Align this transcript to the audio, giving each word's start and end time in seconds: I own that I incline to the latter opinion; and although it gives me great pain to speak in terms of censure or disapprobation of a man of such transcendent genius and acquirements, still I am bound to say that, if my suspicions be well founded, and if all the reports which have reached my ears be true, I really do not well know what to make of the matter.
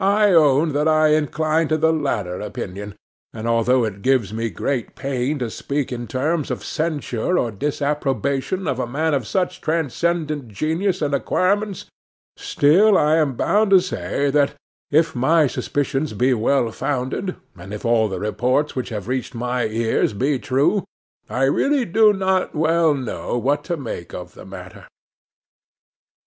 I 0.00 0.32
own 0.32 0.72
that 0.72 0.88
I 0.88 1.08
incline 1.08 1.68
to 1.68 1.76
the 1.76 1.92
latter 1.92 2.40
opinion; 2.40 2.94
and 3.34 3.46
although 3.46 3.84
it 3.84 4.00
gives 4.00 4.32
me 4.32 4.48
great 4.48 4.96
pain 4.96 5.38
to 5.40 5.50
speak 5.50 5.92
in 5.92 6.06
terms 6.06 6.50
of 6.50 6.64
censure 6.64 7.38
or 7.38 7.50
disapprobation 7.50 8.66
of 8.66 8.78
a 8.78 8.86
man 8.86 9.12
of 9.12 9.26
such 9.26 9.60
transcendent 9.60 10.48
genius 10.48 11.02
and 11.02 11.12
acquirements, 11.12 11.84
still 12.34 12.96
I 12.96 13.16
am 13.16 13.36
bound 13.36 13.68
to 13.72 13.80
say 13.82 14.30
that, 14.30 14.54
if 14.90 15.14
my 15.14 15.46
suspicions 15.46 16.14
be 16.14 16.32
well 16.32 16.70
founded, 16.72 17.36
and 17.54 17.74
if 17.74 17.84
all 17.84 18.08
the 18.08 18.20
reports 18.20 18.74
which 18.74 18.88
have 18.88 19.06
reached 19.06 19.34
my 19.34 19.66
ears 19.66 20.14
be 20.14 20.38
true, 20.38 20.84
I 21.28 21.42
really 21.42 21.84
do 21.84 22.14
not 22.14 22.54
well 22.54 22.94
know 22.94 23.36
what 23.36 23.64
to 23.64 23.76
make 23.76 24.14
of 24.14 24.32
the 24.32 24.46
matter. 24.46 24.86